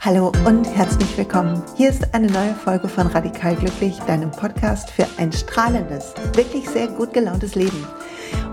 [0.00, 1.62] Hallo und herzlich willkommen.
[1.76, 6.88] Hier ist eine neue Folge von Radikal Glücklich, deinem Podcast für ein strahlendes, wirklich sehr
[6.88, 7.86] gut gelauntes Leben.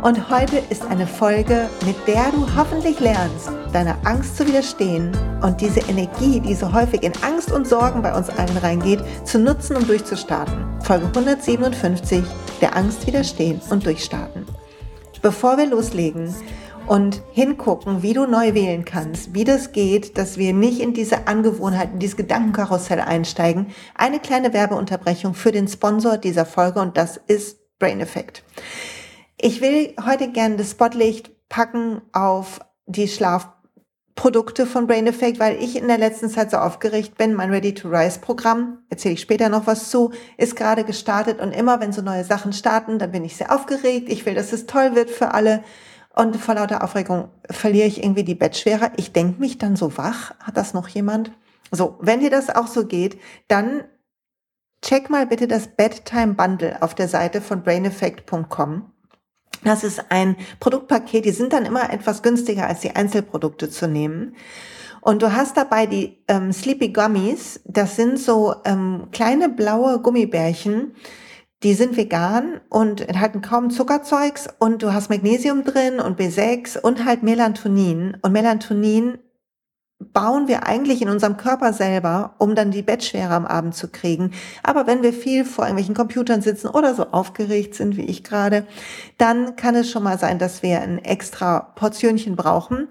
[0.04, 5.12] Und heute ist eine Folge, mit der du hoffentlich lernst, deiner Angst zu widerstehen
[5.46, 9.38] und diese Energie, die so häufig in Angst und Sorgen bei uns allen reingeht, zu
[9.38, 10.66] nutzen, um durchzustarten.
[10.82, 12.24] Folge 157,
[12.62, 14.48] der Angst widerstehen und durchstarten.
[15.22, 16.34] Bevor wir loslegen,
[16.88, 21.28] und hingucken, wie du neu wählen kannst, wie das geht, dass wir nicht in diese
[21.28, 23.72] Angewohnheiten, dieses Gedankenkarussell einsteigen.
[23.96, 28.44] Eine kleine Werbeunterbrechung für den Sponsor dieser Folge und das ist Brain Effect.
[29.42, 33.08] Ich will heute gerne das Spotlicht packen auf die
[34.16, 37.34] Schlafprodukte von Brain Effect, weil ich in der letzten Zeit so aufgeregt bin.
[37.34, 41.52] Mein Ready to Rise Programm, erzähle ich später noch was zu, ist gerade gestartet und
[41.52, 44.10] immer wenn so neue Sachen starten, dann bin ich sehr aufgeregt.
[44.10, 45.64] Ich will, dass es toll wird für alle.
[46.16, 48.92] Und vor lauter Aufregung verliere ich irgendwie die Bettschwere.
[48.96, 50.32] Ich denke mich dann so wach.
[50.40, 51.32] Hat das noch jemand?
[51.72, 53.84] So, wenn dir das auch so geht, dann
[54.82, 58.92] check mal bitte das Bedtime Bundle auf der Seite von braineffect.com.
[59.66, 64.36] Das ist ein Produktpaket, die sind dann immer etwas günstiger als die Einzelprodukte zu nehmen.
[65.02, 70.94] Und du hast dabei die ähm, Sleepy Gummies, das sind so ähm, kleine blaue Gummibärchen,
[71.64, 77.04] die sind vegan und enthalten kaum Zuckerzeugs und du hast Magnesium drin und B6 und
[77.04, 78.18] halt Melatonin.
[78.22, 79.18] Und Melatonin
[80.00, 84.32] bauen wir eigentlich in unserem Körper selber, um dann die Bettschwere am Abend zu kriegen.
[84.62, 88.68] Aber wenn wir viel vor irgendwelchen Computern sitzen oder so aufgeregt sind wie ich gerade,
[89.18, 92.90] dann kann es schon mal sein, dass wir ein extra Portionchen brauchen.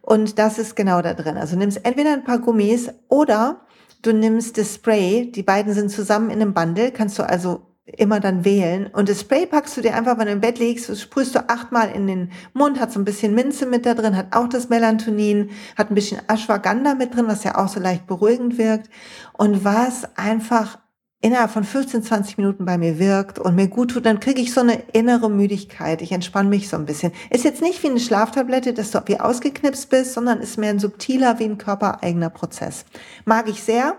[0.00, 1.36] Und das ist genau da drin.
[1.36, 3.60] Also nimmst entweder ein paar Gummis oder
[4.02, 5.30] du nimmst das Spray.
[5.30, 6.92] Die beiden sind zusammen in einem Bundle.
[6.92, 8.88] Kannst du also immer dann wählen.
[8.88, 11.90] Und das Spray packst du dir einfach, wenn du im Bett liegst, sprühst du achtmal
[11.90, 15.50] in den Mund, hat so ein bisschen Minze mit da drin, hat auch das Melatonin,
[15.76, 18.90] hat ein bisschen Ashwagandha mit drin, was ja auch so leicht beruhigend wirkt.
[19.32, 20.78] Und was einfach
[21.20, 24.52] innerhalb von 15, 20 Minuten bei mir wirkt und mir gut tut, dann kriege ich
[24.54, 26.00] so eine innere Müdigkeit.
[26.00, 27.12] Ich entspanne mich so ein bisschen.
[27.30, 30.78] Ist jetzt nicht wie eine Schlaftablette, dass du wie ausgeknipst bist, sondern ist mehr ein
[30.78, 32.84] subtiler, wie ein körpereigener Prozess.
[33.24, 33.96] Mag ich sehr.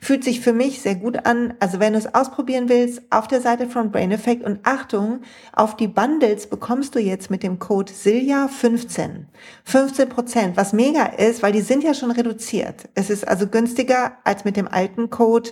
[0.00, 1.54] Fühlt sich für mich sehr gut an.
[1.60, 5.20] Also wenn du es ausprobieren willst, auf der Seite von Brain Effect und Achtung,
[5.52, 9.26] auf die Bundles bekommst du jetzt mit dem Code Silja 15.
[9.64, 12.88] 15 Prozent, was mega ist, weil die sind ja schon reduziert.
[12.94, 15.50] Es ist also günstiger als mit dem alten Code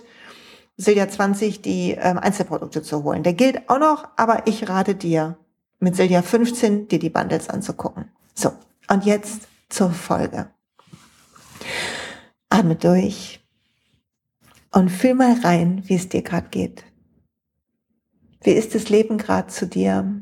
[0.77, 3.23] Silja 20 die ähm, Einzelprodukte zu holen.
[3.23, 5.37] Der gilt auch noch, aber ich rate dir,
[5.79, 8.11] mit Silja 15 dir die Bundles anzugucken.
[8.33, 8.51] So,
[8.89, 10.47] und jetzt zur Folge.
[12.49, 13.43] Atme durch
[14.77, 16.83] und fühl mal rein, wie es dir gerade geht.
[18.43, 20.21] Wie ist das Leben gerade zu dir?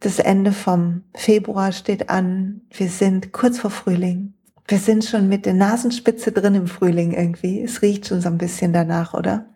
[0.00, 2.62] Das Ende vom Februar steht an.
[2.70, 4.32] Wir sind kurz vor Frühling.
[4.66, 7.60] Wir sind schon mit der Nasenspitze drin im Frühling irgendwie.
[7.60, 9.51] Es riecht schon so ein bisschen danach, oder?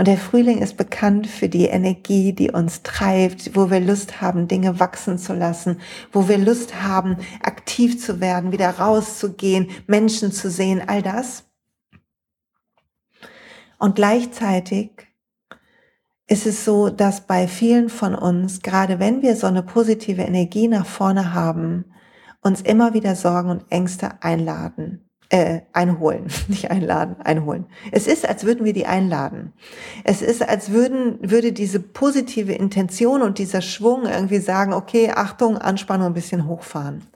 [0.00, 4.48] Und der Frühling ist bekannt für die Energie, die uns treibt, wo wir Lust haben,
[4.48, 5.78] Dinge wachsen zu lassen,
[6.10, 11.44] wo wir Lust haben, aktiv zu werden, wieder rauszugehen, Menschen zu sehen, all das.
[13.78, 15.06] Und gleichzeitig
[16.26, 20.68] ist es so, dass bei vielen von uns, gerade wenn wir so eine positive Energie
[20.68, 21.92] nach vorne haben,
[22.40, 27.66] uns immer wieder Sorgen und Ängste einladen äh, einholen, nicht einladen, einholen.
[27.92, 29.52] Es ist, als würden wir die einladen.
[30.04, 35.56] Es ist, als würden, würde diese positive Intention und dieser Schwung irgendwie sagen, okay, Achtung,
[35.56, 37.06] Anspannung ein bisschen hochfahren.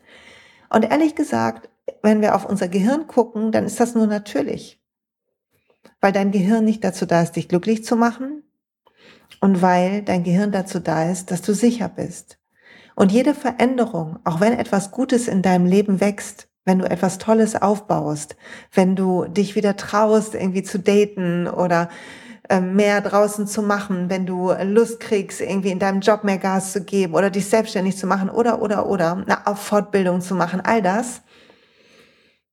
[0.71, 1.69] Und ehrlich gesagt,
[2.03, 4.81] wenn wir auf unser Gehirn gucken, dann ist das nur natürlich.
[6.01, 8.43] Weil dein Gehirn nicht dazu da ist, dich glücklich zu machen
[9.41, 12.39] und weil dein Gehirn dazu da ist, dass du sicher bist.
[12.95, 17.61] Und jede Veränderung, auch wenn etwas Gutes in deinem Leben wächst, wenn du etwas Tolles
[17.61, 18.37] aufbaust,
[18.73, 21.89] wenn du dich wieder traust, irgendwie zu daten oder
[22.49, 26.73] ähm, mehr draußen zu machen, wenn du Lust kriegst, irgendwie in deinem Job mehr Gas
[26.73, 30.83] zu geben oder dich selbstständig zu machen oder, oder, oder, eine Fortbildung zu machen, all
[30.83, 31.23] das,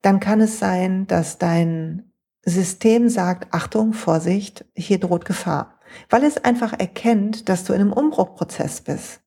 [0.02, 2.12] dann kann es sein, dass dein
[2.44, 5.80] System sagt, Achtung, Vorsicht, hier droht Gefahr,
[6.10, 9.22] weil es einfach erkennt, dass du in einem Umbruchprozess bist.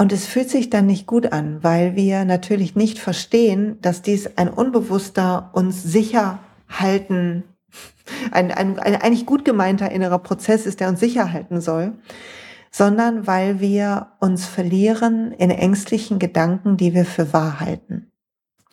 [0.00, 4.38] Und es fühlt sich dann nicht gut an, weil wir natürlich nicht verstehen, dass dies
[4.38, 6.38] ein unbewusster, uns sicher
[6.70, 7.44] halten,
[8.30, 11.98] ein, ein, ein eigentlich gut gemeinter innerer Prozess ist, der uns sicher halten soll,
[12.70, 18.10] sondern weil wir uns verlieren in ängstlichen Gedanken, die wir für wahr halten.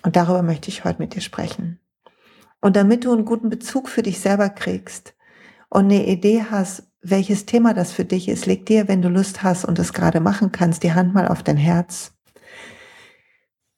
[0.04, 1.82] Und darüber möchte ich heute mit dir sprechen.
[2.62, 5.14] Und damit du einen guten Bezug für dich selber kriegst
[5.68, 9.44] und eine Idee hast, welches Thema das für dich ist, leg dir, wenn du Lust
[9.44, 12.14] hast und es gerade machen kannst, die Hand mal auf dein Herz.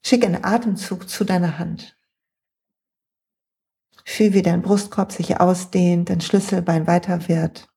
[0.04, 1.96] Schick einen Atemzug zu deiner Hand.
[4.04, 7.68] Fühl, wie dein Brustkorb sich ausdehnt, dein Schlüsselbein weiter wird.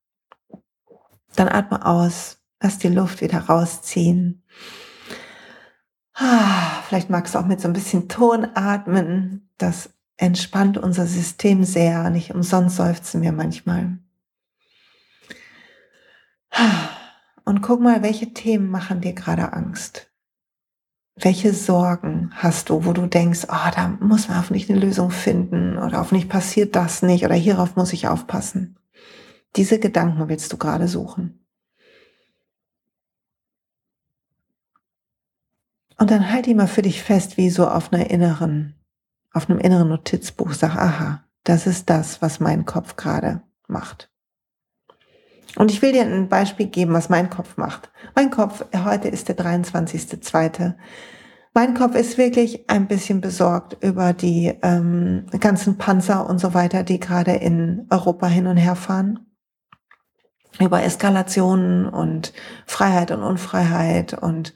[1.35, 4.43] Dann atme aus, lass die Luft wieder rausziehen.
[6.15, 9.49] Ah, vielleicht magst du auch mit so ein bisschen Ton atmen.
[9.57, 12.09] Das entspannt unser System sehr.
[12.09, 13.97] Nicht umsonst seufzen wir manchmal.
[17.45, 20.11] Und guck mal, welche Themen machen dir gerade Angst?
[21.15, 25.77] Welche Sorgen hast du, wo du denkst, oh, da muss man hoffentlich eine Lösung finden
[25.77, 28.77] oder hoffentlich passiert das nicht oder hierauf muss ich aufpassen?
[29.55, 31.39] Diese Gedanken willst du gerade suchen.
[35.97, 38.75] Und dann halt die mal für dich fest, wie so auf einer inneren,
[39.31, 40.53] auf einem inneren Notizbuch.
[40.53, 44.12] Sag, aha, das ist das, was mein Kopf gerade macht.
[45.55, 47.91] Und ich will dir ein Beispiel geben, was mein Kopf macht.
[48.15, 50.73] Mein Kopf, heute ist der 23.2.
[51.53, 56.83] Mein Kopf ist wirklich ein bisschen besorgt über die ähm, ganzen Panzer und so weiter,
[56.83, 59.19] die gerade in Europa hin und her fahren.
[60.59, 62.33] Über Eskalationen und
[62.65, 64.13] Freiheit und Unfreiheit.
[64.13, 64.55] Und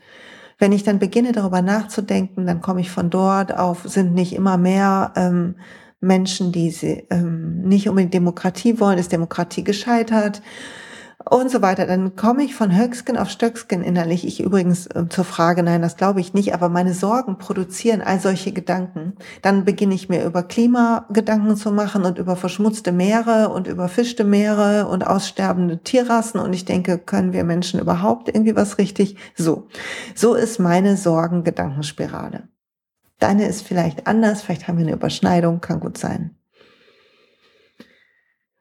[0.58, 4.58] wenn ich dann beginne, darüber nachzudenken, dann komme ich von dort auf, sind nicht immer
[4.58, 5.58] mehr ähm,
[6.00, 10.42] Menschen, die sie, ähm, nicht unbedingt Demokratie wollen, ist Demokratie gescheitert
[11.30, 11.86] und so weiter.
[11.86, 14.26] Dann komme ich von Höcksken auf Stöcksken innerlich.
[14.26, 18.20] Ich übrigens äh, zur Frage, nein, das glaube ich nicht, aber meine Sorgen produzieren all
[18.20, 19.14] solche Gedanken.
[19.42, 24.24] Dann beginne ich mir über Klima Gedanken zu machen und über verschmutzte Meere und überfischte
[24.24, 26.40] Meere und aussterbende Tierrassen.
[26.40, 29.18] Und ich denke, können wir Menschen überhaupt irgendwie was richtig?
[29.36, 29.68] So.
[30.16, 32.48] So ist meine Sorgen-Gedankenspirale.
[33.20, 36.38] Deine ist vielleicht anders, vielleicht haben wir eine Überschneidung, kann gut sein.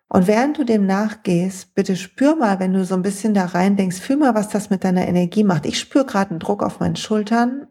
[0.08, 3.76] Und während du dem nachgehst, bitte spür mal, wenn du so ein bisschen da rein
[3.76, 5.66] denkst, fühl mal, was das mit deiner Energie macht.
[5.66, 7.66] Ich spüre gerade einen Druck auf meinen Schultern.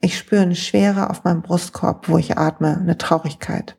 [0.00, 3.78] Ich spüre eine Schwere auf meinem Brustkorb, wo ich atme, eine Traurigkeit.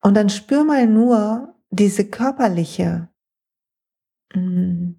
[0.00, 3.08] Und dann spür mal nur diese körperliche,
[4.34, 4.92] mm,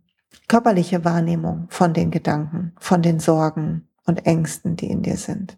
[0.47, 5.57] körperliche Wahrnehmung von den Gedanken, von den Sorgen und Ängsten, die in dir sind.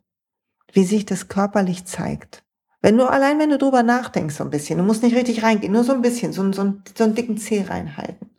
[0.71, 2.43] Wie sich das körperlich zeigt.
[2.81, 5.73] Wenn du allein, wenn du drüber nachdenkst, so ein bisschen, du musst nicht richtig reingehen,
[5.73, 8.29] nur so ein bisschen, so, so, so einen dicken Zeh reinhalten.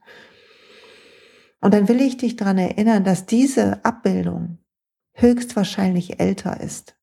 [1.60, 4.58] Und dann will ich dich daran erinnern, dass diese Abbildung
[5.14, 6.96] höchstwahrscheinlich älter ist.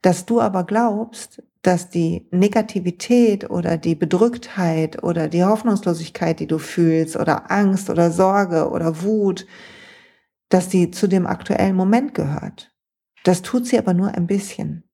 [0.00, 6.58] Dass du aber glaubst, dass die Negativität oder die Bedrücktheit oder die Hoffnungslosigkeit, die du
[6.58, 9.46] fühlst oder Angst oder Sorge oder Wut,
[10.50, 12.70] dass die zu dem aktuellen Moment gehört.
[13.24, 14.84] Das tut sie aber nur ein bisschen.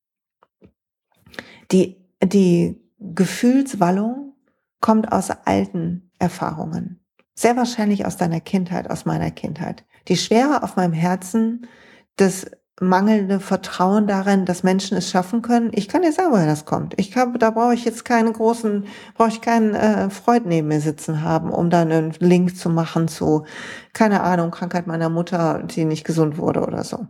[1.72, 4.34] Die, die Gefühlswallung
[4.80, 7.04] kommt aus alten Erfahrungen.
[7.34, 9.84] Sehr wahrscheinlich aus deiner Kindheit, aus meiner Kindheit.
[10.06, 11.66] Die Schwere auf meinem Herzen,
[12.14, 12.48] das
[12.80, 15.70] mangelnde Vertrauen darin, dass Menschen es schaffen können.
[15.74, 16.94] Ich kann dir sagen, woher das kommt.
[16.98, 20.80] Ich glaube, da brauche ich jetzt keinen großen, brauche ich keinen äh, Freund neben mir
[20.80, 23.44] sitzen haben, um dann einen Link zu machen zu,
[23.92, 27.06] keine Ahnung, Krankheit meiner Mutter, die nicht gesund wurde oder so.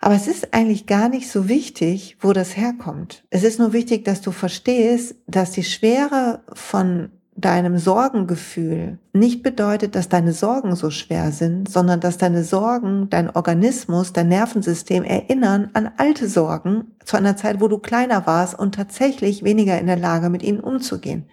[0.00, 3.24] Aber es ist eigentlich gar nicht so wichtig, wo das herkommt.
[3.30, 9.94] Es ist nur wichtig, dass du verstehst, dass die Schwere von deinem Sorgengefühl nicht bedeutet,
[9.94, 15.70] dass deine Sorgen so schwer sind, sondern dass deine Sorgen, dein Organismus, dein Nervensystem erinnern
[15.74, 19.98] an alte Sorgen zu einer Zeit, wo du kleiner warst und tatsächlich weniger in der
[19.98, 21.24] Lage, mit ihnen umzugehen.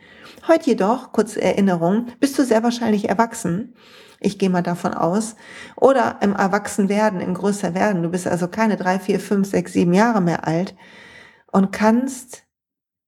[0.48, 3.74] Heute jedoch, kurze Erinnerung, bist du sehr wahrscheinlich erwachsen
[4.20, 5.36] ich gehe mal davon aus.
[5.76, 8.02] Oder im Erwachsenwerden, im Größerwerden.
[8.02, 10.76] Du bist also keine drei, vier, fünf, sechs, sieben Jahre mehr alt
[11.52, 12.45] und kannst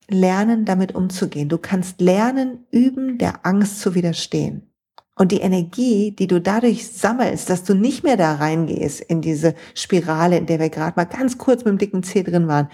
[0.10, 1.50] lernen, damit umzugehen.
[1.50, 4.72] Du kannst lernen, üben, der Angst zu widerstehen.
[5.16, 9.56] Und die Energie, die du dadurch sammelst, dass du nicht mehr da reingehst in diese
[9.74, 12.70] Spirale, in der wir gerade mal ganz kurz mit dem dicken Zeh drin waren,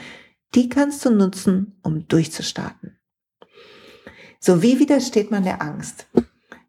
[0.53, 2.97] die kannst du nutzen, um durchzustarten.
[4.39, 6.07] So, wie widersteht man der Angst?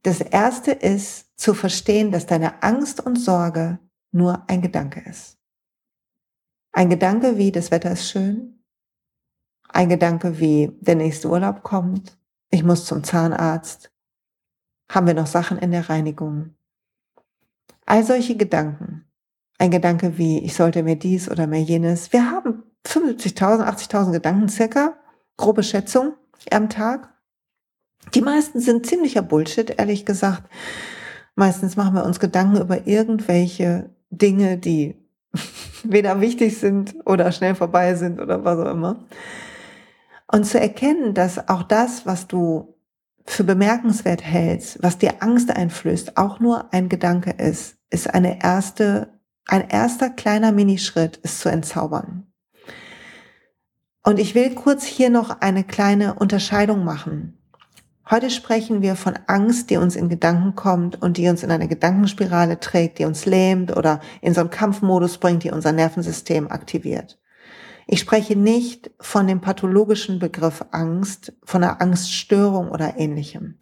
[0.05, 3.81] Das erste ist zu verstehen, dass deine Angst und Sorge
[4.13, 5.39] nur ein Gedanke ist.
[6.73, 8.54] Ein Gedanke wie, das Wetter ist schön.
[9.75, 12.17] Ein Gedanke wie, der nächste Urlaub kommt.
[12.49, 13.91] Ich muss zum Zahnarzt.
[14.89, 16.55] Haben wir noch Sachen in der Reinigung?
[17.85, 19.05] All solche Gedanken.
[19.59, 22.13] Ein Gedanke wie, ich sollte mir dies oder mir jenes.
[22.13, 24.97] Wir haben 75.000, 80.000 Gedanken circa,
[25.37, 26.13] grobe Schätzung
[26.53, 27.13] am Tag.
[28.15, 30.45] Die meisten sind ziemlicher Bullshit, ehrlich gesagt.
[31.35, 34.95] Meistens machen wir uns Gedanken über irgendwelche Dinge, die
[35.83, 39.05] weder wichtig sind oder schnell vorbei sind oder was auch immer.
[40.27, 42.75] Und zu erkennen, dass auch das, was du
[43.27, 49.21] für bemerkenswert hältst, was dir Angst einflößt, auch nur ein Gedanke ist, ist eine erste,
[49.47, 52.27] ein erster kleiner Minischritt, es zu entzaubern.
[54.03, 57.39] Und ich will kurz hier noch eine kleine Unterscheidung machen.
[58.11, 61.69] Heute sprechen wir von Angst, die uns in Gedanken kommt und die uns in eine
[61.69, 67.19] Gedankenspirale trägt, die uns lähmt oder in so einen Kampfmodus bringt, die unser Nervensystem aktiviert.
[67.87, 73.59] Ich spreche nicht von dem pathologischen Begriff Angst, von einer Angststörung oder ähnlichem.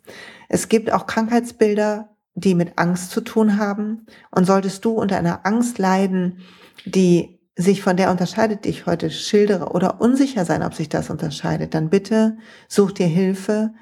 [0.48, 4.06] Es gibt auch Krankheitsbilder, die mit Angst zu tun haben.
[4.30, 6.38] Und solltest du unter einer Angst leiden,
[6.84, 11.10] die sich von der unterscheidet, die ich heute schildere, oder unsicher sein, ob sich das
[11.10, 12.38] unterscheidet, dann bitte
[12.68, 13.74] such dir Hilfe,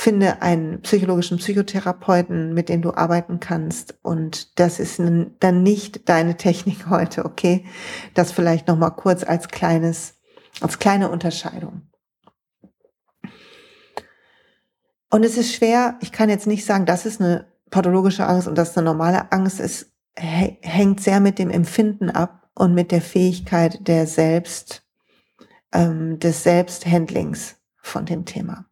[0.00, 3.98] finde einen psychologischen Psychotherapeuten, mit dem du arbeiten kannst.
[4.02, 7.64] Und das ist dann nicht deine Technik heute, okay?
[8.14, 10.14] Das vielleicht nochmal kurz als kleines,
[10.60, 11.82] als kleine Unterscheidung.
[15.10, 18.56] Und es ist schwer, ich kann jetzt nicht sagen, das ist eine pathologische Angst und
[18.56, 19.58] das ist eine normale Angst.
[19.58, 24.86] Es hängt sehr mit dem Empfinden ab und mit der Fähigkeit der Selbst,
[25.72, 28.67] ähm, des Selbsthandlings von dem Thema.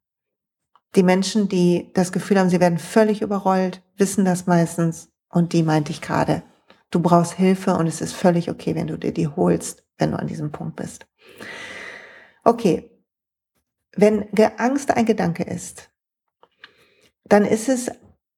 [0.94, 5.10] Die Menschen, die das Gefühl haben, sie werden völlig überrollt, wissen das meistens.
[5.28, 6.42] Und die meinte ich gerade.
[6.90, 10.18] Du brauchst Hilfe und es ist völlig okay, wenn du dir die holst, wenn du
[10.18, 11.06] an diesem Punkt bist.
[12.44, 12.90] Okay.
[13.98, 14.28] Wenn
[14.58, 15.90] Angst ein Gedanke ist,
[17.24, 17.90] dann ist es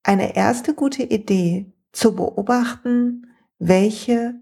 [0.03, 3.27] eine erste gute Idee zu beobachten,
[3.59, 4.35] welche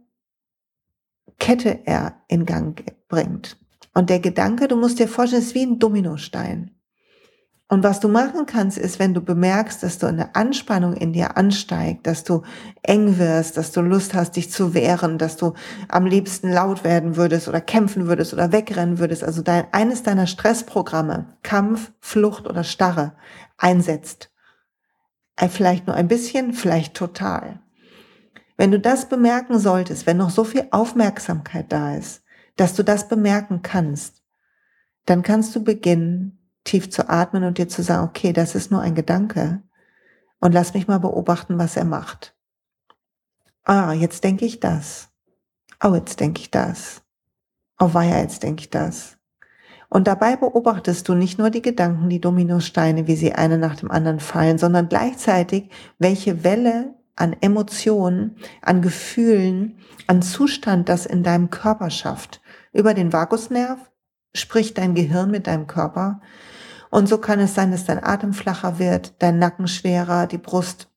[1.39, 3.59] Kette er in Gang bringt.
[3.95, 6.75] Und der Gedanke, du musst dir vorstellen, ist wie ein Dominostein.
[7.69, 11.37] Und was du machen kannst, ist, wenn du bemerkst, dass du eine Anspannung in dir
[11.37, 12.43] ansteigt, dass du
[12.83, 15.55] eng wirst, dass du Lust hast, dich zu wehren, dass du
[15.89, 20.29] am liebsten laut werden würdest oder kämpfen würdest oder wegrennen würdest, also dein, eines deiner
[20.29, 23.15] Stressprogramme, Kampf, Flucht oder Starre,
[23.59, 24.31] einsetzt.
[25.35, 27.61] Äh, vielleicht nur ein bisschen, vielleicht total.
[28.57, 32.23] Wenn du das bemerken solltest, wenn noch so viel Aufmerksamkeit da ist,
[32.55, 34.23] dass du das bemerken kannst,
[35.05, 36.36] dann kannst du beginnen,
[36.67, 39.63] tief zu atmen und dir zu sagen, okay, das ist nur ein Gedanke
[40.41, 42.37] und lass mich mal beobachten, was er macht.
[43.65, 45.09] Ah, jetzt denke ich das.
[45.83, 47.03] Oh, jetzt denke ich das.
[47.79, 49.17] Oh, weia, jetzt denke ich das.
[49.89, 53.91] Und dabei beobachtest du nicht nur die Gedanken, die Dominosteine, wie sie eine nach dem
[53.91, 61.51] anderen fallen, sondern gleichzeitig, welche Welle an Emotionen, an Gefühlen, an Zustand das in deinem
[61.51, 62.41] Körper schafft.
[62.73, 63.79] Über den Vagusnerv
[64.35, 66.21] spricht dein Gehirn mit deinem Körper
[66.90, 70.88] und so kann es sein, dass dein Atem flacher wird, dein Nacken schwerer, die Brust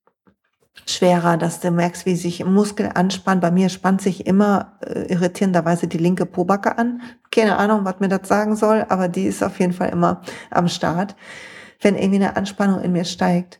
[0.85, 3.41] schwerer, dass du merkst, wie sich Muskel anspannt.
[3.41, 7.01] Bei mir spannt sich immer äh, irritierenderweise die linke Pobacke an.
[7.31, 10.67] Keine Ahnung, was mir das sagen soll, aber die ist auf jeden Fall immer am
[10.67, 11.15] Start,
[11.81, 13.59] wenn irgendwie eine Anspannung in mir steigt.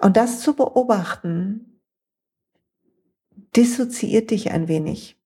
[0.00, 1.80] Und das zu beobachten,
[3.56, 5.18] dissoziiert dich ein wenig.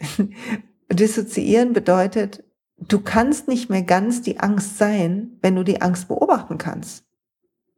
[0.92, 2.44] Dissoziieren bedeutet,
[2.78, 7.04] du kannst nicht mehr ganz die Angst sein, wenn du die Angst beobachten kannst.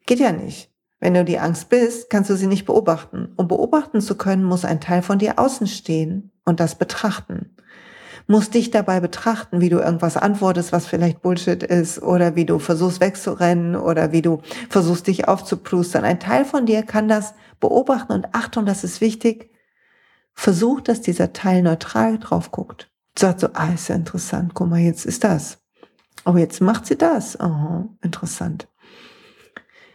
[0.06, 0.70] Geht ja nicht.
[0.98, 3.32] Wenn du die Angst bist, kannst du sie nicht beobachten.
[3.36, 7.54] Um beobachten zu können, muss ein Teil von dir außen stehen und das betrachten.
[8.26, 12.58] Muss dich dabei betrachten, wie du irgendwas antwortest, was vielleicht Bullshit ist, oder wie du
[12.58, 16.04] versuchst wegzurennen, oder wie du versuchst dich aufzuplustern.
[16.04, 19.50] Ein Teil von dir kann das beobachten und Achtung, das ist wichtig.
[20.32, 24.80] Versuch, dass dieser Teil neutral drauf guckt sagt so, ah, ist ja interessant, guck mal,
[24.80, 25.58] jetzt ist das.
[26.24, 27.38] Oh, jetzt macht sie das.
[27.40, 28.68] Oh, interessant.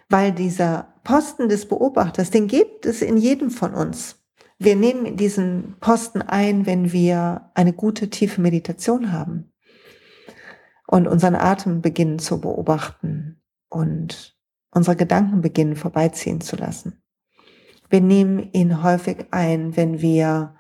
[0.10, 4.18] Weil dieser Posten des Beobachters, den gibt es in jedem von uns.
[4.60, 9.52] Wir nehmen diesen Posten ein, wenn wir eine gute, tiefe Meditation haben
[10.88, 14.38] und unseren Atem beginnen zu beobachten und
[14.72, 17.02] unsere Gedanken beginnen vorbeiziehen zu lassen.
[17.90, 20.56] Wir nehmen ihn häufig ein, wenn wir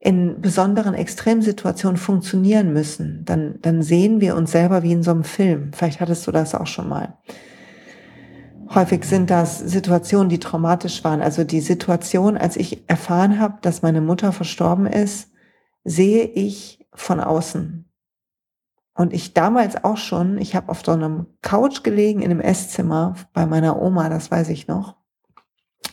[0.00, 5.24] in besonderen Extremsituationen funktionieren müssen, dann, dann sehen wir uns selber wie in so einem
[5.24, 5.72] Film.
[5.74, 7.18] Vielleicht hattest du das auch schon mal.
[8.74, 11.20] Häufig sind das Situationen, die traumatisch waren.
[11.20, 15.32] Also die Situation, als ich erfahren habe, dass meine Mutter verstorben ist,
[15.84, 17.84] sehe ich von außen.
[18.94, 23.16] Und ich damals auch schon, ich habe auf so einem Couch gelegen in einem Esszimmer
[23.34, 24.96] bei meiner Oma, das weiß ich noch.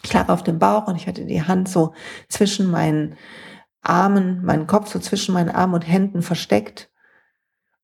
[0.03, 1.93] Ich lag auf dem Bauch und ich hatte die Hand so
[2.29, 3.15] zwischen meinen
[3.87, 6.89] Armen, meinen Kopf so zwischen meinen Armen und Händen versteckt.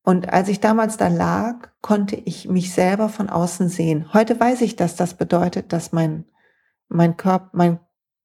[0.03, 4.13] Und als ich damals da lag, konnte ich mich selber von außen sehen.
[4.13, 6.25] Heute weiß ich, dass das bedeutet, dass mein,
[6.89, 7.79] mein Körper, mein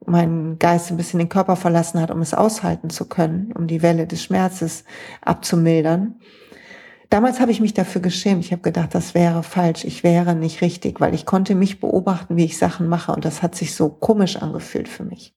[0.07, 3.83] mein Geist ein bisschen den Körper verlassen hat, um es aushalten zu können, um die
[3.83, 4.85] Welle des Schmerzes
[5.21, 6.17] abzumildern.
[7.11, 8.45] Damals habe ich mich dafür geschämt.
[8.45, 12.37] Ich habe gedacht, das wäre falsch, ich wäre nicht richtig, weil ich konnte mich beobachten,
[12.37, 15.35] wie ich Sachen mache und das hat sich so komisch angefühlt für mich.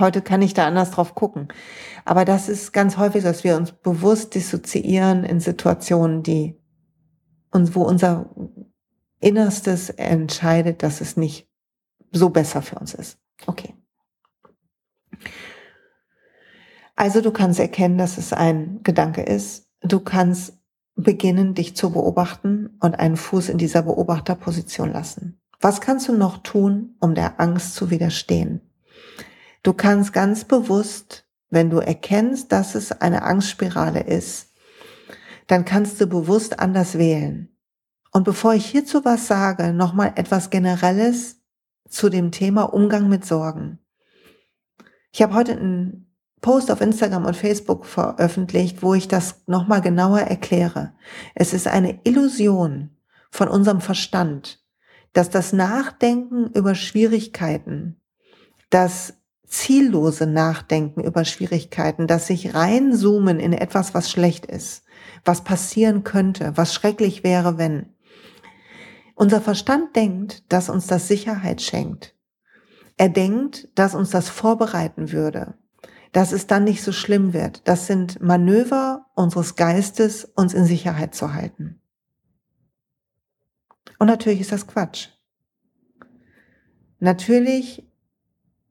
[0.00, 1.48] Heute kann ich da anders drauf gucken.
[2.04, 6.58] Aber das ist ganz häufig, dass wir uns bewusst dissoziieren in Situationen, die
[7.50, 8.30] uns, wo unser
[9.20, 11.48] Innerstes entscheidet, dass es nicht
[12.12, 13.18] so besser für uns ist.
[13.46, 13.74] Okay.
[16.96, 19.68] Also du kannst erkennen, dass es ein Gedanke ist.
[19.80, 20.58] Du kannst
[20.96, 25.40] beginnen, dich zu beobachten und einen Fuß in dieser Beobachterposition lassen.
[25.60, 28.67] Was kannst du noch tun, um der Angst zu widerstehen?
[29.62, 34.52] Du kannst ganz bewusst, wenn du erkennst, dass es eine Angstspirale ist,
[35.46, 37.48] dann kannst du bewusst anders wählen.
[38.12, 41.40] Und bevor ich hierzu was sage, nochmal etwas Generelles
[41.88, 43.78] zu dem Thema Umgang mit Sorgen.
[45.12, 50.20] Ich habe heute einen Post auf Instagram und Facebook veröffentlicht, wo ich das nochmal genauer
[50.20, 50.92] erkläre.
[51.34, 52.96] Es ist eine Illusion
[53.30, 54.62] von unserem Verstand,
[55.12, 58.00] dass das Nachdenken über Schwierigkeiten,
[58.70, 59.17] das
[59.48, 64.84] ziellose Nachdenken über Schwierigkeiten, das sich reinzoomen in etwas, was schlecht ist,
[65.24, 67.94] was passieren könnte, was schrecklich wäre, wenn.
[69.14, 72.14] Unser Verstand denkt, dass uns das Sicherheit schenkt.
[72.96, 75.54] Er denkt, dass uns das vorbereiten würde
[76.12, 77.66] dass es dann nicht so schlimm wird.
[77.68, 81.80] Das sind Manöver unseres Geistes, uns in Sicherheit zu halten.
[83.98, 85.08] Und natürlich ist das Quatsch.
[87.00, 87.87] Natürlich,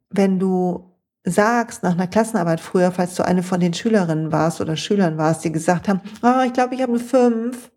[0.10, 4.78] wenn du sagst nach einer Klassenarbeit früher, falls du eine von den Schülerinnen warst oder
[4.78, 7.70] Schülern warst, die gesagt haben, oh, ich glaube, ich habe eine 5,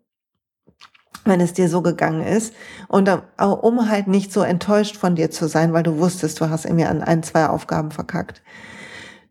[1.25, 2.53] wenn es dir so gegangen ist.
[2.87, 6.65] Und um halt nicht so enttäuscht von dir zu sein, weil du wusstest, du hast
[6.65, 8.41] irgendwie an ein, zwei Aufgaben verkackt,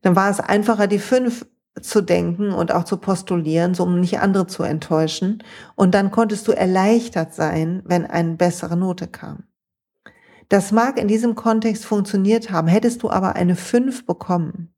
[0.02, 1.47] dann war es einfacher, die fünf
[1.80, 5.42] zu denken und auch zu postulieren, so um nicht andere zu enttäuschen.
[5.76, 9.44] Und dann konntest du erleichtert sein, wenn eine bessere Note kam.
[10.50, 12.68] Das mag in diesem Kontext funktioniert haben.
[12.68, 14.74] Hättest du aber eine fünf bekommen,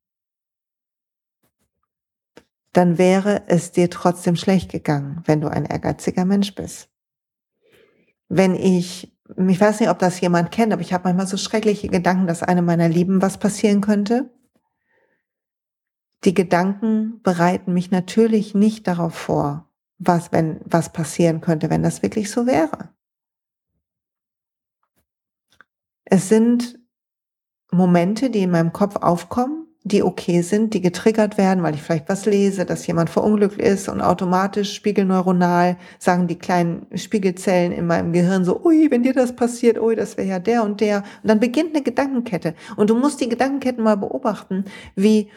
[2.73, 6.89] dann wäre es dir trotzdem schlecht gegangen, wenn du ein ehrgeiziger Mensch bist.
[8.29, 11.89] Wenn ich, ich weiß nicht, ob das jemand kennt, aber ich habe manchmal so schreckliche
[11.89, 14.31] Gedanken, dass einem meiner Lieben was passieren könnte
[16.25, 22.03] die Gedanken bereiten mich natürlich nicht darauf vor, was, wenn, was passieren könnte, wenn das
[22.03, 22.92] wirklich so wäre.
[26.15, 26.79] Es sind
[27.71, 32.11] Momente, die in meinem Kopf aufkommen, die okay sind, die getriggert werden, weil ich vielleicht
[32.11, 38.13] was lese, dass jemand verunglückt ist und automatisch spiegelneuronal sagen die kleinen Spiegelzellen in meinem
[38.13, 40.99] Gehirn so, ui, wenn dir das passiert, ui, das wäre ja der und der.
[41.23, 42.57] Und dann beginnt eine Gedankenkette.
[42.77, 45.31] Und du musst die Gedankenketten mal beobachten, wie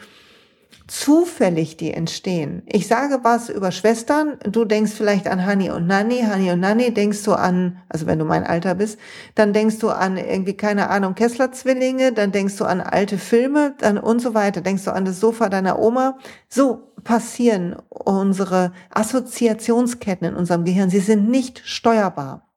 [0.86, 2.62] zufällig die entstehen.
[2.66, 6.94] Ich sage was über Schwestern, du denkst vielleicht an Hani und Nani, Hani und Nani
[6.94, 8.98] denkst du an, also wenn du mein Alter bist,
[9.34, 13.98] dann denkst du an irgendwie, keine Ahnung, Kessler-Zwillinge, dann denkst du an alte Filme, dann
[13.98, 16.18] und so weiter, denkst du an das Sofa deiner Oma.
[16.48, 20.90] So passieren unsere Assoziationsketten in unserem Gehirn.
[20.90, 22.48] Sie sind nicht steuerbar.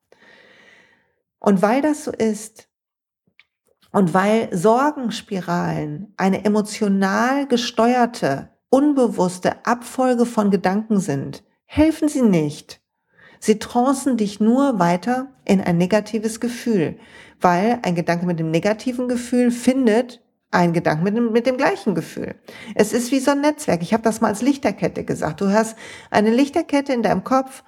[1.40, 2.69] Und weil das so ist,
[3.92, 12.82] und weil Sorgenspiralen eine emotional gesteuerte, unbewusste Abfolge von Gedanken sind, helfen sie nicht.
[13.40, 17.00] Sie trancen dich nur weiter in ein negatives Gefühl,
[17.40, 20.22] weil ein Gedanke mit dem negativen Gefühl findet
[20.52, 22.36] ein Gedanke mit dem, mit dem gleichen Gefühl.
[22.76, 23.82] Es ist wie so ein Netzwerk.
[23.82, 25.42] Ich habe das mal als Lichterkette gesagt.
[25.42, 25.78] Du hast
[26.10, 27.64] eine Lichterkette in deinem Kopf,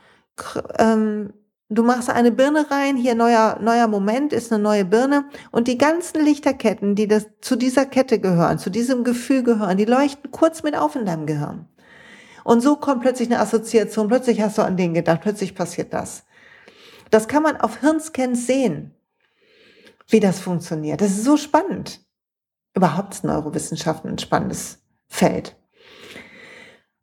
[0.79, 1.33] ähm,
[1.73, 5.77] Du machst eine Birne rein, hier neuer, neuer Moment ist eine neue Birne und die
[5.77, 10.63] ganzen Lichterketten, die das, zu dieser Kette gehören, zu diesem Gefühl gehören, die leuchten kurz
[10.63, 11.69] mit auf in deinem Gehirn.
[12.43, 16.25] Und so kommt plötzlich eine Assoziation, plötzlich hast du an den gedacht, plötzlich passiert das.
[17.09, 18.93] Das kann man auf Hirnscans sehen,
[20.09, 20.99] wie das funktioniert.
[20.99, 22.01] Das ist so spannend.
[22.73, 25.55] Überhaupt ist Neurowissenschaften ein spannendes Feld.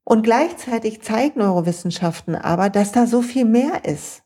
[0.05, 4.25] Und gleichzeitig zeigt Neurowissenschaften aber, dass da so viel mehr ist.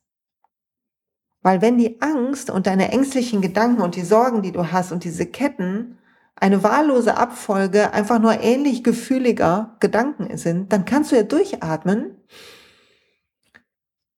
[1.43, 5.05] Weil wenn die Angst und deine ängstlichen Gedanken und die Sorgen, die du hast und
[5.05, 5.99] diese Ketten
[6.37, 12.17] eine wahllose Abfolge einfach nur ähnlich gefühliger Gedanken sind, dann kannst du ja durchatmen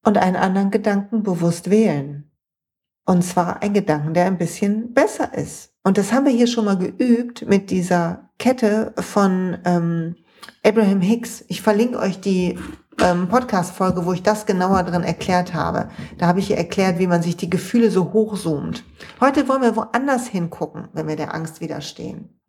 [0.05, 2.31] und einen anderen Gedanken bewusst wählen.
[3.07, 5.75] Und zwar ein Gedanken, der ein bisschen besser ist.
[5.83, 10.17] Und das haben wir hier schon mal geübt mit dieser Kette von ähm,
[10.65, 11.45] Abraham Hicks.
[11.49, 12.59] Ich verlinke euch die
[13.01, 15.89] ähm, Podcast-Folge, wo ich das genauer drin erklärt habe.
[16.19, 18.85] Da habe ich hier erklärt, wie man sich die Gefühle so hochzoomt.
[19.21, 22.41] Heute wollen wir woanders hingucken, wenn wir der Angst widerstehen.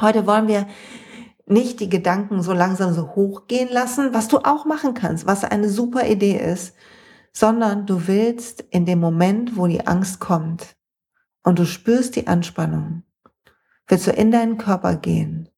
[0.00, 0.66] Heute wollen wir
[1.46, 5.68] nicht die Gedanken so langsam so hochgehen lassen, was du auch machen kannst, was eine
[5.68, 6.74] super Idee ist,
[7.32, 10.76] sondern du willst in dem Moment, wo die Angst kommt
[11.42, 13.02] und du spürst die Anspannung,
[13.88, 15.48] willst du in deinen Körper gehen,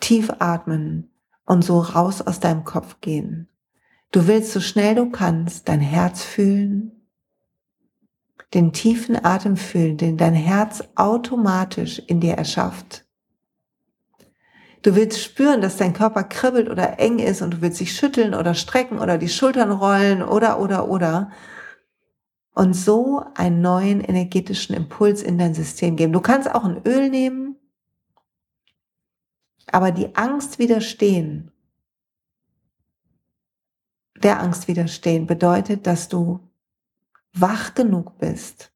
[0.00, 1.15] tief atmen
[1.46, 3.48] und so raus aus deinem Kopf gehen.
[4.12, 6.92] Du willst so schnell du kannst dein Herz fühlen,
[8.54, 13.04] den tiefen Atem fühlen, den dein Herz automatisch in dir erschafft.
[14.82, 18.34] Du willst spüren, dass dein Körper kribbelt oder eng ist und du willst dich schütteln
[18.34, 21.30] oder strecken oder die Schultern rollen oder, oder, oder.
[22.54, 26.12] Und so einen neuen energetischen Impuls in dein System geben.
[26.12, 27.56] Du kannst auch ein Öl nehmen,
[29.70, 31.50] aber die Angst widerstehen,
[34.22, 36.40] der Angst widerstehen bedeutet, dass du
[37.32, 38.72] wach genug bist,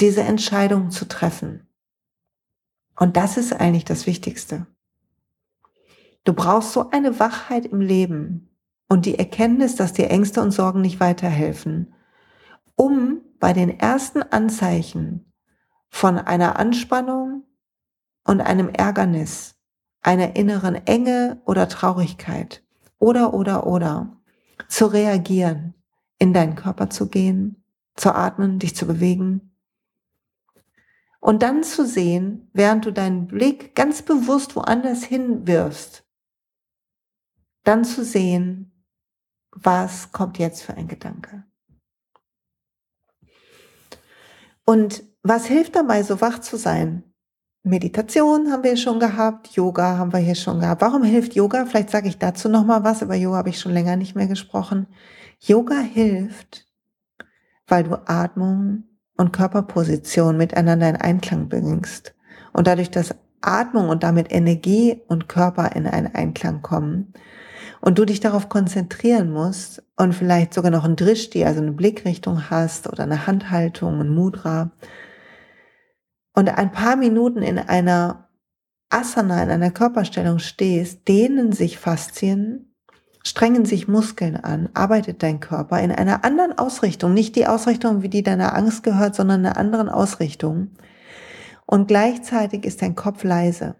[0.00, 1.68] diese Entscheidung zu treffen.
[2.96, 4.66] Und das ist eigentlich das Wichtigste.
[6.24, 8.50] Du brauchst so eine Wachheit im Leben
[8.88, 11.94] und die Erkenntnis, dass dir Ängste und Sorgen nicht weiterhelfen,
[12.74, 15.32] um bei den ersten Anzeichen
[15.88, 17.44] von einer Anspannung
[18.24, 19.59] und einem Ärgernis,
[20.02, 22.62] einer inneren Enge oder Traurigkeit
[22.98, 24.16] oder oder oder
[24.68, 25.74] zu reagieren,
[26.18, 27.62] in deinen Körper zu gehen,
[27.96, 29.50] zu atmen, dich zu bewegen
[31.20, 36.04] und dann zu sehen, während du deinen Blick ganz bewusst woanders hinwirfst,
[37.62, 38.72] dann zu sehen,
[39.52, 41.44] was kommt jetzt für ein Gedanke.
[44.64, 47.09] Und was hilft dabei, so wach zu sein?
[47.62, 50.80] Meditation haben wir schon gehabt, Yoga haben wir hier schon gehabt.
[50.80, 51.66] Warum hilft Yoga?
[51.66, 53.02] Vielleicht sage ich dazu noch mal was.
[53.02, 54.86] Über Yoga habe ich schon länger nicht mehr gesprochen.
[55.38, 56.66] Yoga hilft,
[57.66, 58.84] weil du Atmung
[59.16, 62.14] und Körperposition miteinander in Einklang bringst
[62.52, 67.12] und dadurch, dass Atmung und damit Energie und Körper in einen Einklang kommen,
[67.80, 72.50] und du dich darauf konzentrieren musst und vielleicht sogar noch ein Drishti, also eine Blickrichtung
[72.50, 74.70] hast oder eine Handhaltung, ein Mudra
[76.40, 78.30] und ein paar Minuten in einer
[78.88, 82.74] Asana, in einer Körperstellung stehst, dehnen sich Faszien,
[83.22, 88.08] strengen sich Muskeln an, arbeitet dein Körper in einer anderen Ausrichtung, nicht die Ausrichtung, wie
[88.08, 90.70] die deiner Angst gehört, sondern einer anderen Ausrichtung.
[91.66, 93.76] Und gleichzeitig ist dein Kopf leise.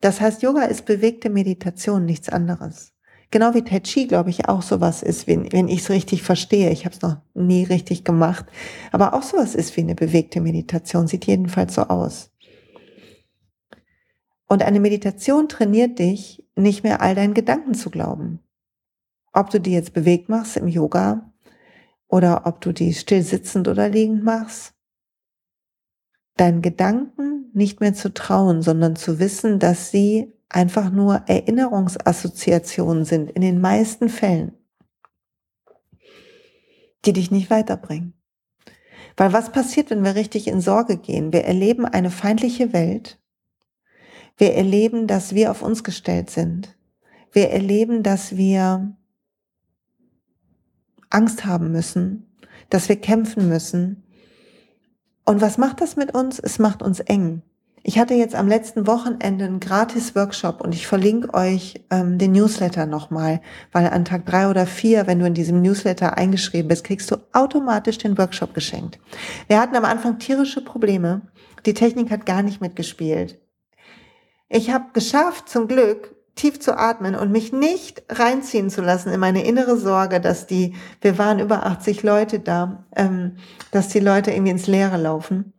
[0.00, 2.94] Das heißt, Yoga ist bewegte Meditation, nichts anderes.
[3.30, 6.70] Genau wie Tai Chi, glaube ich, auch sowas ist, wenn, wenn ich es richtig verstehe.
[6.70, 8.46] Ich habe es noch nie richtig gemacht.
[8.90, 11.06] Aber auch sowas ist wie eine bewegte Meditation.
[11.06, 12.30] Sieht jedenfalls so aus.
[14.46, 18.40] Und eine Meditation trainiert dich, nicht mehr all deinen Gedanken zu glauben.
[19.34, 21.30] Ob du die jetzt bewegt machst im Yoga
[22.08, 24.72] oder ob du die still sitzend oder liegend machst.
[26.36, 33.30] Deinen Gedanken nicht mehr zu trauen, sondern zu wissen, dass sie einfach nur Erinnerungsassoziationen sind,
[33.30, 34.52] in den meisten Fällen,
[37.04, 38.14] die dich nicht weiterbringen.
[39.16, 41.32] Weil was passiert, wenn wir richtig in Sorge gehen?
[41.32, 43.18] Wir erleben eine feindliche Welt.
[44.36, 46.76] Wir erleben, dass wir auf uns gestellt sind.
[47.32, 48.96] Wir erleben, dass wir
[51.10, 52.26] Angst haben müssen,
[52.70, 54.04] dass wir kämpfen müssen.
[55.24, 56.38] Und was macht das mit uns?
[56.38, 57.42] Es macht uns eng.
[57.88, 62.32] Ich hatte jetzt am letzten Wochenende einen gratis Workshop und ich verlinke euch ähm, den
[62.32, 63.40] Newsletter nochmal,
[63.72, 67.16] weil an Tag drei oder vier, wenn du in diesem Newsletter eingeschrieben bist, kriegst du
[67.32, 68.98] automatisch den Workshop geschenkt.
[69.46, 71.22] Wir hatten am Anfang tierische Probleme.
[71.64, 73.40] Die Technik hat gar nicht mitgespielt.
[74.50, 79.18] Ich habe geschafft, zum Glück, tief zu atmen und mich nicht reinziehen zu lassen in
[79.18, 83.36] meine innere Sorge, dass die, wir waren über 80 Leute da, ähm,
[83.70, 85.54] dass die Leute irgendwie ins Leere laufen.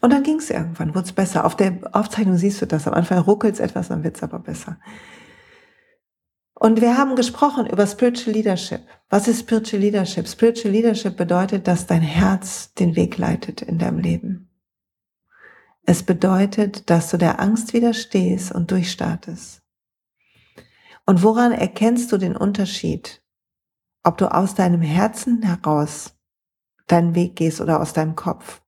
[0.00, 1.44] Und dann ging es irgendwann, wurde es besser.
[1.44, 2.86] Auf der Aufzeichnung siehst du das.
[2.86, 4.78] Am Anfang ruckelt es etwas, dann wird es aber besser.
[6.54, 8.80] Und wir haben gesprochen über Spiritual Leadership.
[9.08, 10.28] Was ist Spiritual Leadership?
[10.28, 14.50] Spiritual Leadership bedeutet, dass dein Herz den Weg leitet in deinem Leben.
[15.84, 19.62] Es bedeutet, dass du der Angst widerstehst und durchstartest.
[21.06, 23.22] Und woran erkennst du den Unterschied?
[24.02, 26.14] Ob du aus deinem Herzen heraus
[26.86, 28.62] deinen Weg gehst oder aus deinem Kopf.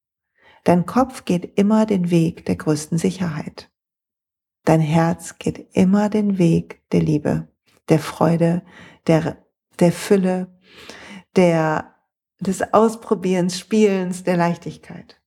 [0.64, 3.70] Dein Kopf geht immer den Weg der größten Sicherheit.
[4.64, 7.48] Dein Herz geht immer den Weg der Liebe,
[7.88, 8.62] der Freude,
[9.08, 9.38] der,
[9.80, 10.56] der Fülle,
[11.34, 11.96] der,
[12.38, 15.20] des Ausprobierens, Spielens, der Leichtigkeit.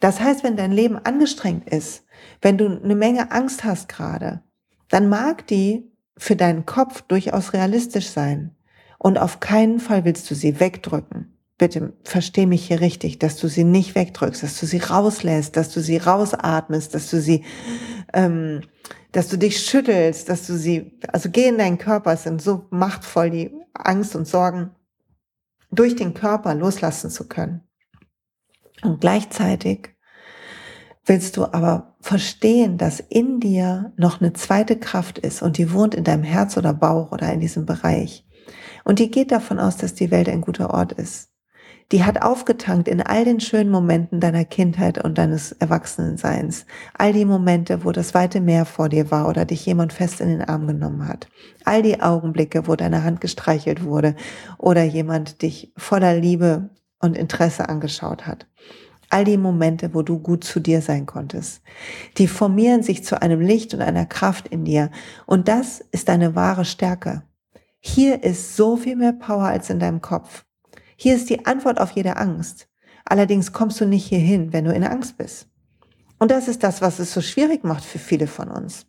[0.00, 2.04] Das heißt, wenn dein Leben angestrengt ist,
[2.40, 4.42] wenn du eine Menge Angst hast gerade,
[4.88, 8.56] dann mag die für deinen Kopf durchaus realistisch sein.
[8.98, 11.37] Und auf keinen Fall willst du sie wegdrücken.
[11.58, 15.70] Bitte versteh mich hier richtig, dass du sie nicht wegdrückst, dass du sie rauslässt, dass
[15.70, 17.44] du sie rausatmest, dass du sie,
[18.12, 18.62] ähm,
[19.10, 22.66] dass du dich schüttelst, dass du sie, also geh in deinen Körper, es sind so
[22.70, 24.70] machtvoll die Angst und Sorgen
[25.72, 27.62] durch den Körper loslassen zu können.
[28.82, 29.90] Und gleichzeitig
[31.04, 35.94] willst du aber verstehen, dass in dir noch eine zweite Kraft ist und die wohnt
[35.94, 38.24] in deinem Herz oder Bauch oder in diesem Bereich.
[38.84, 41.27] Und die geht davon aus, dass die Welt ein guter Ort ist.
[41.90, 46.66] Die hat aufgetankt in all den schönen Momenten deiner Kindheit und deines Erwachsenenseins.
[46.92, 50.28] All die Momente, wo das weite Meer vor dir war oder dich jemand fest in
[50.28, 51.28] den Arm genommen hat.
[51.64, 54.16] All die Augenblicke, wo deine Hand gestreichelt wurde
[54.58, 56.68] oder jemand dich voller Liebe
[57.00, 58.46] und Interesse angeschaut hat.
[59.08, 61.62] All die Momente, wo du gut zu dir sein konntest.
[62.18, 64.90] Die formieren sich zu einem Licht und einer Kraft in dir.
[65.24, 67.22] Und das ist deine wahre Stärke.
[67.80, 70.44] Hier ist so viel mehr Power als in deinem Kopf.
[71.00, 72.66] Hier ist die Antwort auf jede Angst.
[73.04, 75.46] Allerdings kommst du nicht hierhin, wenn du in Angst bist.
[76.18, 78.84] Und das ist das, was es so schwierig macht für viele von uns.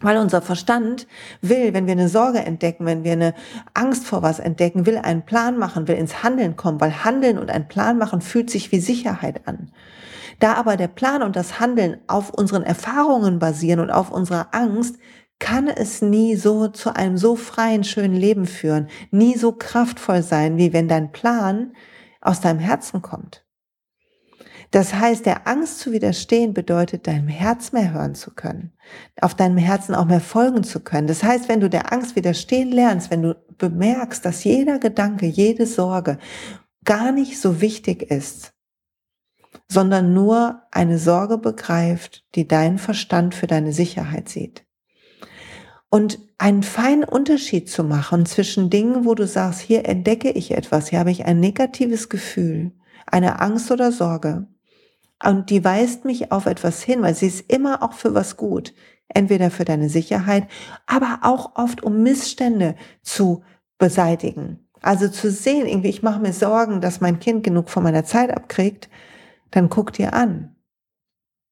[0.00, 1.06] Weil unser Verstand
[1.42, 3.34] will, wenn wir eine Sorge entdecken, wenn wir eine
[3.72, 7.52] Angst vor was entdecken, will einen Plan machen, will ins Handeln kommen, weil Handeln und
[7.52, 9.70] ein Plan machen fühlt sich wie Sicherheit an.
[10.40, 14.96] Da aber der Plan und das Handeln auf unseren Erfahrungen basieren und auf unserer Angst,
[15.38, 20.56] kann es nie so zu einem so freien, schönen Leben führen, nie so kraftvoll sein,
[20.56, 21.74] wie wenn dein Plan
[22.20, 23.46] aus deinem Herzen kommt.
[24.70, 28.72] Das heißt, der Angst zu widerstehen bedeutet, deinem Herz mehr hören zu können,
[29.20, 31.06] auf deinem Herzen auch mehr folgen zu können.
[31.06, 35.66] Das heißt, wenn du der Angst widerstehen lernst, wenn du bemerkst, dass jeder Gedanke, jede
[35.66, 36.18] Sorge
[36.84, 38.54] gar nicht so wichtig ist,
[39.68, 44.65] sondern nur eine Sorge begreift, die dein Verstand für deine Sicherheit sieht.
[45.96, 50.88] Und einen feinen Unterschied zu machen zwischen Dingen, wo du sagst, hier entdecke ich etwas,
[50.88, 52.72] hier habe ich ein negatives Gefühl,
[53.06, 54.46] eine Angst oder Sorge
[55.24, 58.74] und die weist mich auf etwas hin, weil sie ist immer auch für was gut.
[59.08, 60.48] Entweder für deine Sicherheit,
[60.84, 63.42] aber auch oft um Missstände zu
[63.78, 64.68] beseitigen.
[64.82, 68.30] Also zu sehen, irgendwie, ich mache mir Sorgen, dass mein Kind genug von meiner Zeit
[68.30, 68.90] abkriegt,
[69.50, 70.55] dann guck dir an.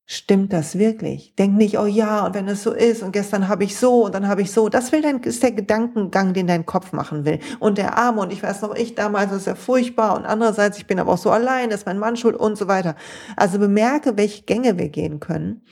[0.06, 1.34] Stimmt das wirklich?
[1.34, 4.14] Denk nicht, oh ja, und wenn es so ist, und gestern habe ich so, und
[4.14, 4.68] dann habe ich so.
[4.68, 7.38] Das will dein, ist der Gedankengang, den dein Kopf machen will.
[7.58, 10.86] Und der Arme, und ich weiß noch, ich damals ist ja furchtbar, und andererseits, ich
[10.86, 12.96] bin aber auch so allein, das ist mein Mann schuld, und so weiter.
[13.34, 15.62] Also bemerke, welche Gänge wir gehen können.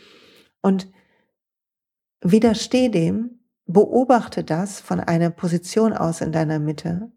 [0.63, 0.91] Und
[2.23, 7.13] widersteh dem, beobachte das von einer Position aus in deiner Mitte.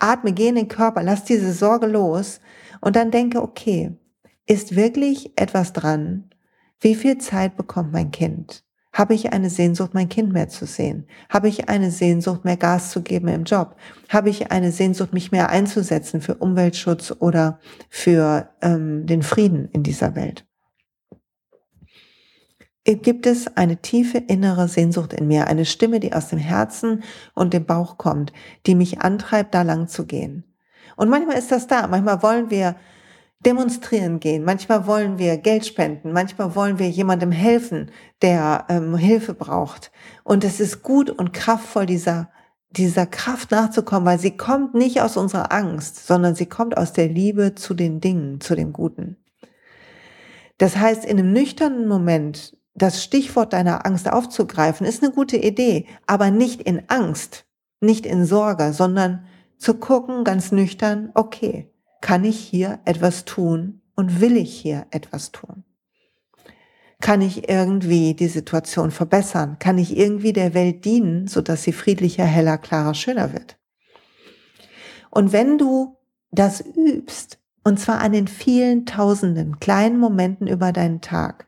[0.00, 2.40] Atme, geh in den Körper, lass diese Sorge los,
[2.80, 3.96] und dann denke, okay,
[4.48, 6.30] ist wirklich etwas dran?
[6.80, 8.64] Wie viel Zeit bekommt mein Kind?
[8.92, 11.06] Habe ich eine Sehnsucht, mein Kind mehr zu sehen?
[11.28, 13.76] Habe ich eine Sehnsucht, mehr Gas zu geben im Job?
[14.08, 19.82] Habe ich eine Sehnsucht, mich mehr einzusetzen für Umweltschutz oder für ähm, den Frieden in
[19.82, 20.46] dieser Welt?
[22.84, 27.02] Gibt es eine tiefe innere Sehnsucht in mir, eine Stimme, die aus dem Herzen
[27.34, 28.32] und dem Bauch kommt,
[28.66, 30.44] die mich antreibt, da lang zu gehen?
[30.96, 31.86] Und manchmal ist das da.
[31.86, 32.76] Manchmal wollen wir
[33.40, 34.44] demonstrieren gehen.
[34.44, 36.12] Manchmal wollen wir Geld spenden.
[36.12, 39.92] Manchmal wollen wir jemandem helfen, der ähm, Hilfe braucht.
[40.24, 42.30] Und es ist gut und kraftvoll, dieser,
[42.70, 47.08] dieser Kraft nachzukommen, weil sie kommt nicht aus unserer Angst, sondern sie kommt aus der
[47.08, 49.16] Liebe zu den Dingen, zu dem Guten.
[50.58, 55.86] Das heißt, in einem nüchternen Moment das Stichwort deiner Angst aufzugreifen, ist eine gute Idee,
[56.06, 57.46] aber nicht in Angst,
[57.80, 59.24] nicht in Sorge, sondern
[59.56, 65.32] zu gucken, ganz nüchtern, okay, kann ich hier etwas tun und will ich hier etwas
[65.32, 65.64] tun?
[67.00, 69.58] Kann ich irgendwie die Situation verbessern?
[69.60, 73.56] Kann ich irgendwie der Welt dienen, sodass sie friedlicher, heller, klarer, schöner wird?
[75.10, 75.96] Und wenn du
[76.30, 81.46] das übst, und zwar an den vielen tausenden kleinen Momenten über deinen Tag,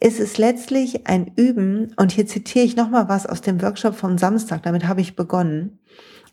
[0.00, 4.18] ist es letztlich ein Üben, und hier zitiere ich nochmal was aus dem Workshop vom
[4.18, 5.78] Samstag, damit habe ich begonnen.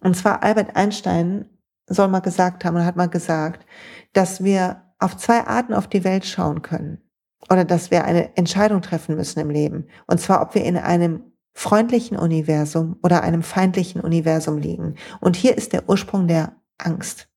[0.02, 1.46] Und zwar Albert Einstein
[1.90, 3.66] soll mal gesagt haben und hat mal gesagt,
[4.14, 7.02] dass wir auf zwei Arten auf die Welt schauen können
[7.50, 9.88] oder dass wir eine Entscheidung treffen müssen im Leben.
[10.08, 11.24] Und zwar, ob wir in einem
[11.54, 14.96] freundlichen Universum oder einem feindlichen Universum liegen.
[15.20, 17.28] Und hier ist der Ursprung der Angst.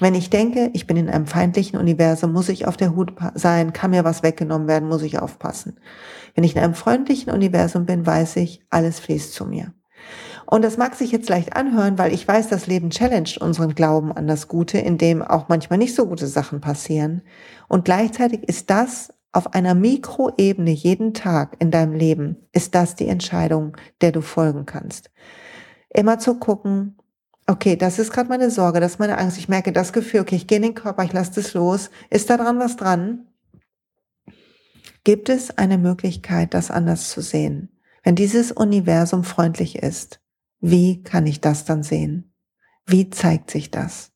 [0.00, 3.72] Wenn ich denke, ich bin in einem feindlichen Universum, muss ich auf der Hut sein,
[3.72, 5.78] kann mir was weggenommen werden, muss ich aufpassen.
[6.34, 9.74] Wenn ich in einem freundlichen Universum bin, weiß ich, alles fließt zu mir.
[10.52, 14.12] Und das mag sich jetzt leicht anhören, weil ich weiß, das Leben challenged unseren Glauben
[14.12, 17.22] an das Gute, in dem auch manchmal nicht so gute Sachen passieren.
[17.68, 23.08] Und gleichzeitig ist das auf einer Mikroebene jeden Tag in deinem Leben ist das die
[23.08, 25.10] Entscheidung, der du folgen kannst.
[25.88, 26.98] Immer zu gucken,
[27.46, 30.36] okay, das ist gerade meine Sorge, das ist meine Angst, ich merke das Gefühl, okay,
[30.36, 31.88] ich gehe in den Körper, ich lasse das los.
[32.10, 33.26] Ist da dran was dran?
[35.02, 37.70] Gibt es eine Möglichkeit, das anders zu sehen?
[38.02, 40.21] Wenn dieses Universum freundlich ist,
[40.62, 42.32] wie kann ich das dann sehen?
[42.86, 44.12] Wie zeigt sich das?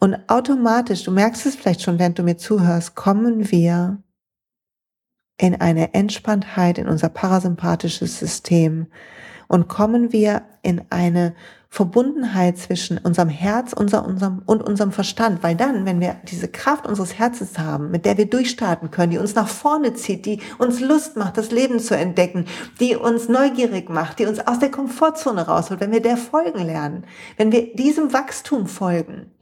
[0.00, 4.02] Und automatisch, du merkst es vielleicht schon, während du mir zuhörst, kommen wir
[5.38, 8.88] in eine Entspanntheit in unser parasympathisches System
[9.48, 11.34] und kommen wir in eine
[11.74, 15.42] Verbundenheit zwischen unserem Herz unser, unserem, und unserem Verstand.
[15.42, 19.18] Weil dann, wenn wir diese Kraft unseres Herzens haben, mit der wir durchstarten können, die
[19.18, 22.46] uns nach vorne zieht, die uns Lust macht, das Leben zu entdecken,
[22.78, 27.06] die uns neugierig macht, die uns aus der Komfortzone rausholt, wenn wir der folgen lernen,
[27.38, 29.32] wenn wir diesem Wachstum folgen,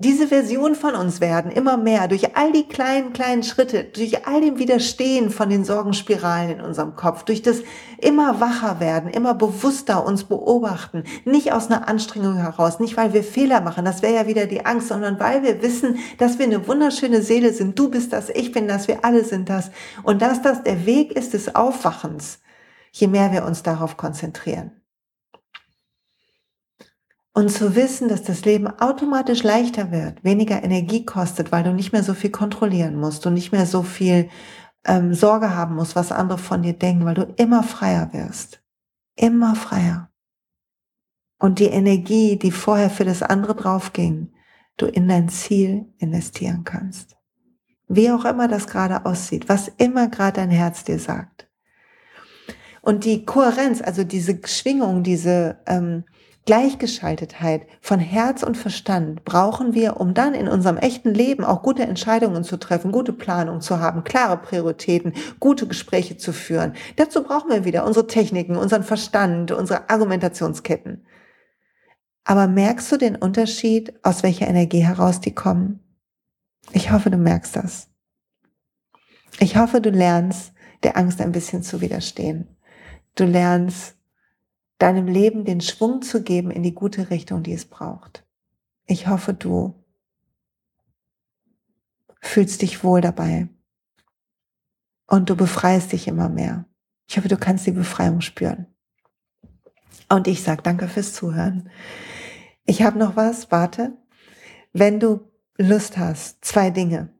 [0.00, 4.40] diese Version von uns werden immer mehr durch all die kleinen, kleinen Schritte, durch all
[4.40, 7.62] dem Widerstehen von den Sorgenspiralen in unserem Kopf, durch das
[8.00, 13.24] immer wacher werden, immer bewusster uns beobachten, nicht aus einer Anstrengung heraus, nicht weil wir
[13.24, 16.68] Fehler machen, das wäre ja wieder die Angst, sondern weil wir wissen, dass wir eine
[16.68, 19.72] wunderschöne Seele sind, du bist das, ich bin das, wir alle sind das
[20.04, 22.38] und dass das der Weg ist des Aufwachens,
[22.92, 24.77] je mehr wir uns darauf konzentrieren.
[27.34, 31.92] Und zu wissen, dass das Leben automatisch leichter wird, weniger Energie kostet, weil du nicht
[31.92, 34.28] mehr so viel kontrollieren musst, du nicht mehr so viel
[34.84, 38.62] ähm, Sorge haben musst, was andere von dir denken, weil du immer freier wirst.
[39.14, 40.10] Immer freier.
[41.38, 44.32] Und die Energie, die vorher für das andere draufging,
[44.76, 47.16] du in dein Ziel investieren kannst.
[47.86, 51.48] Wie auch immer das gerade aussieht, was immer gerade dein Herz dir sagt.
[52.82, 56.04] Und die Kohärenz, also diese Schwingung, diese ähm,
[56.48, 61.82] Gleichgeschaltetheit von Herz und Verstand brauchen wir, um dann in unserem echten Leben auch gute
[61.82, 66.72] Entscheidungen zu treffen, gute Planung zu haben, klare Prioritäten, gute Gespräche zu führen.
[66.96, 71.04] Dazu brauchen wir wieder unsere Techniken, unseren Verstand, unsere Argumentationsketten.
[72.24, 75.80] Aber merkst du den Unterschied, aus welcher Energie heraus die kommen?
[76.72, 77.88] Ich hoffe, du merkst das.
[79.38, 82.48] Ich hoffe, du lernst, der Angst ein bisschen zu widerstehen.
[83.16, 83.97] Du lernst,
[84.78, 88.24] deinem Leben den Schwung zu geben in die gute Richtung, die es braucht.
[88.86, 89.74] Ich hoffe, du
[92.20, 93.48] fühlst dich wohl dabei
[95.06, 96.64] und du befreist dich immer mehr.
[97.08, 98.66] Ich hoffe, du kannst die Befreiung spüren.
[100.08, 101.70] Und ich sage danke fürs Zuhören.
[102.64, 103.96] Ich habe noch was, warte.
[104.72, 107.12] Wenn du Lust hast, zwei Dinge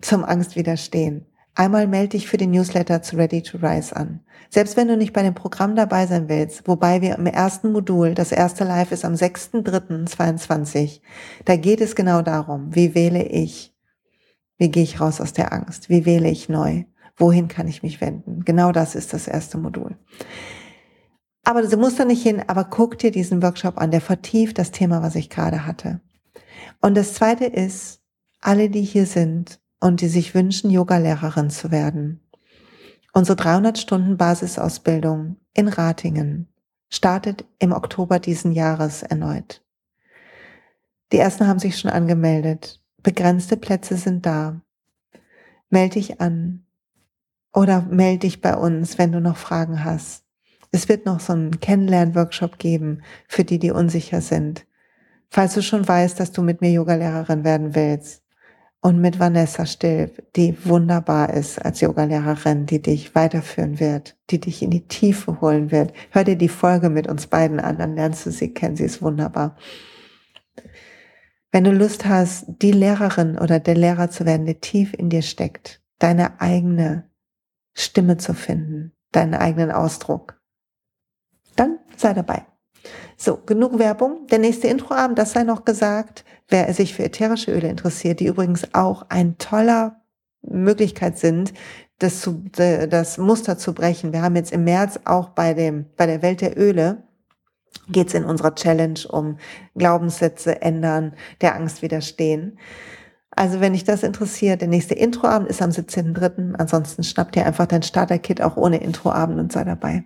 [0.00, 1.26] zum Angst widerstehen.
[1.54, 4.20] Einmal melde dich für den Newsletter zu Ready to Rise an.
[4.48, 8.14] Selbst wenn du nicht bei dem Programm dabei sein willst, wobei wir im ersten Modul,
[8.14, 11.00] das erste Live ist am 6.3.22,
[11.44, 13.74] da geht es genau darum, wie wähle ich,
[14.56, 16.84] wie gehe ich raus aus der Angst, wie wähle ich neu,
[17.16, 18.44] wohin kann ich mich wenden.
[18.44, 19.96] Genau das ist das erste Modul.
[21.44, 24.70] Aber du musst da nicht hin, aber guck dir diesen Workshop an, der vertieft das
[24.70, 26.00] Thema, was ich gerade hatte.
[26.80, 28.00] Und das zweite ist,
[28.40, 32.20] alle, die hier sind und die sich wünschen, Yogalehrerin zu werden.
[33.12, 36.46] Unsere 300 Stunden Basisausbildung in Ratingen
[36.88, 39.64] startet im Oktober diesen Jahres erneut.
[41.10, 42.80] Die ersten haben sich schon angemeldet.
[43.02, 44.60] Begrenzte Plätze sind da.
[45.68, 46.64] Meld dich an
[47.52, 50.24] oder melde dich bei uns, wenn du noch Fragen hast.
[50.70, 54.64] Es wird noch so einen Kennenlern-Workshop geben für die, die unsicher sind.
[55.28, 58.21] Falls du schon weißt, dass du mit mir Yogalehrerin werden willst,
[58.82, 64.60] und mit Vanessa Stilp, die wunderbar ist als Yogalehrerin, die dich weiterführen wird, die dich
[64.60, 65.92] in die Tiefe holen wird.
[66.10, 69.00] Hör dir die Folge mit uns beiden an, dann lernst du sie kennen, sie ist
[69.00, 69.56] wunderbar.
[71.52, 75.22] Wenn du Lust hast, die Lehrerin oder der Lehrer zu werden, der tief in dir
[75.22, 77.08] steckt, deine eigene
[77.74, 80.40] Stimme zu finden, deinen eigenen Ausdruck,
[81.54, 82.46] dann sei dabei.
[83.24, 84.26] So, genug Werbung.
[84.32, 88.74] Der nächste Introabend, das sei noch gesagt, wer sich für ätherische Öle interessiert, die übrigens
[88.74, 90.02] auch ein toller
[90.42, 91.54] Möglichkeit sind,
[92.00, 94.12] das, zu, das Muster zu brechen.
[94.12, 97.04] Wir haben jetzt im März auch bei dem, bei der Welt der Öle
[97.88, 99.38] geht es in unserer Challenge um
[99.76, 102.58] Glaubenssätze ändern, der Angst widerstehen.
[103.30, 106.56] Also wenn dich das interessiert, der nächste Introabend ist am 17.3.
[106.56, 110.02] Ansonsten schnapp dir einfach dein Starter-Kit auch ohne Introabend und sei dabei.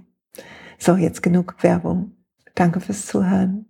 [0.79, 2.16] So, jetzt genug Werbung.
[2.57, 3.67] Danke fürs Zuhören.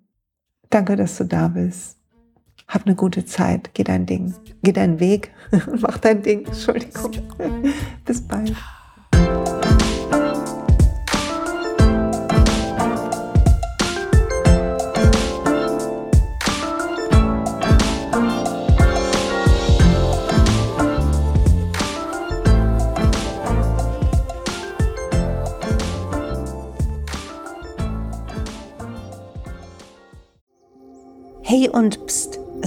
[0.71, 1.99] Danke, dass du da bist.
[2.69, 3.71] Hab eine gute Zeit.
[3.75, 4.35] Geh dein Ding.
[4.63, 5.33] Geh deinen Weg.
[5.81, 6.47] Mach dein Ding.
[6.47, 7.13] Entschuldigung.
[8.05, 8.55] Bis bald.